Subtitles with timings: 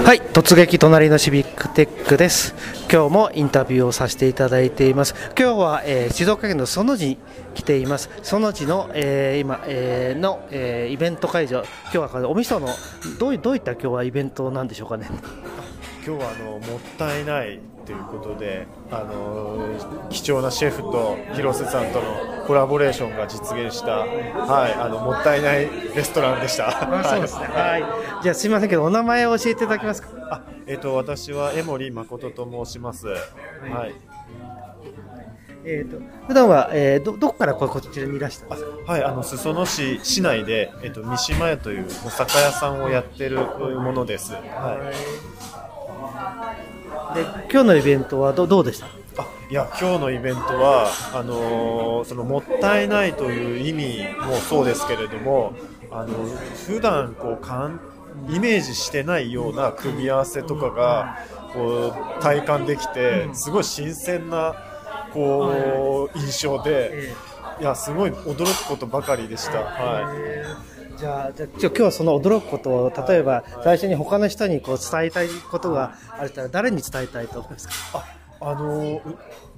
[0.00, 2.56] はい突撃隣のシビックテックです。
[2.90, 5.14] 今日もインタビューをさせていただいています。
[5.38, 7.18] 今日は、えー、静岡県の園寺に
[7.54, 8.10] 来ています。
[8.24, 11.62] 園寺の、えー、今、えー、の、えー、イベント会場。
[11.94, 12.68] 今日はお味噌の
[13.20, 15.08] どうどういった今日はイベントなんでしょうかね。
[16.04, 26.68] 今日はあのもったいないということで、あの貴重なシェフと広瀬さんとのコラボレーションが実現した、はい、あのもったいないレストランでした。
[26.68, 27.44] あそうですね。
[27.46, 27.84] はい。
[28.22, 30.08] じゃあすみませんけどお名前を教えていただけますか？
[30.30, 33.06] あ、えっ、ー、と私は江森誠と申します。
[33.06, 33.70] はい。
[33.70, 33.94] はい、
[35.64, 38.92] えーと、普段は、えー、どどこからこちらにいらしたんですか？
[38.92, 44.32] はいあの裾野市市内で、えーと、三島屋というお酒屋さんをやってるものです。
[44.32, 45.61] はい
[47.14, 48.86] で今日のイベントはどどうでした？
[49.22, 55.54] あいや今日のイベントはあのー、そのもったいないという意味もそうですけれども
[55.90, 56.24] あの
[56.66, 57.80] 普段こうかん
[58.28, 61.18] イメージしてないような組み合わせとかが
[61.52, 64.54] こう体感できてすごい新鮮な
[65.12, 67.12] こう印象で
[67.60, 69.58] いやすごい驚くことばかりでした。
[69.60, 70.14] は
[70.80, 77.74] いじゃあ、じゃあ今日はその驚くことを、例えば最初に他の人にこう伝えたいことがあったら、誰に伝えたいと思いますか？
[77.94, 78.04] あ
[78.44, 79.00] あの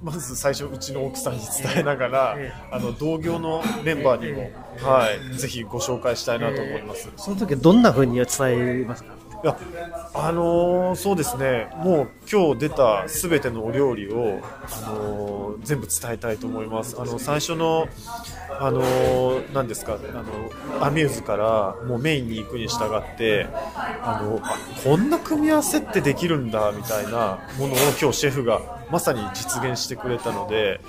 [0.03, 7.09] まず最初、うちの奥さんに伝えながら、えー、あの同業のメンバーにも、えー、はい、ぜひご紹介したいなと思います。
[7.11, 9.15] えー、その時どんなふうに伝えますか？
[9.45, 9.55] いや
[10.15, 14.41] あのー、そうですね、もう今日出たすべてのお料理を、
[14.87, 16.95] あのー、全部伝えたいと思います。
[16.99, 17.87] あの最初の、
[18.59, 24.41] あのー、何ですか、あのアミューズからもうメインに行くに従って、あの
[24.83, 30.79] こんな組み合わせってできるんだみたいなものを今日シェフがまさに実現してくれたので、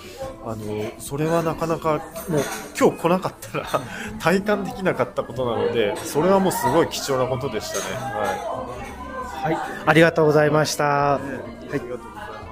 [0.45, 2.43] あのそれはなかなかもう
[2.79, 3.67] 今日来なかったら
[4.21, 7.97] 体感できなかったことなので、それはもうすごい貴重なことでしたね。
[9.43, 10.85] はい、はい、ありがとうございました。
[10.85, 12.46] はい、ありがとうございます。